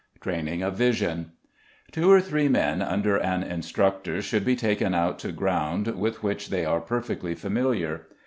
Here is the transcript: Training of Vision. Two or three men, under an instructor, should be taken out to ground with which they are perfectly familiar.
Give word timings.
Training 0.19 0.63
of 0.63 0.75
Vision. 0.75 1.31
Two 1.91 2.09
or 2.11 2.19
three 2.19 2.47
men, 2.47 2.81
under 2.81 3.17
an 3.19 3.43
instructor, 3.43 4.19
should 4.19 4.43
be 4.43 4.55
taken 4.55 4.95
out 4.95 5.19
to 5.19 5.31
ground 5.31 5.85
with 5.95 6.23
which 6.23 6.49
they 6.49 6.65
are 6.65 6.81
perfectly 6.81 7.35
familiar. 7.35 8.07